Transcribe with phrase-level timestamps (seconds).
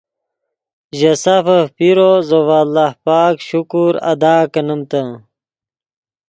[0.97, 5.01] ژے سافف پیرو زو ڤے اللہ پاک شکر ادا کنیمتے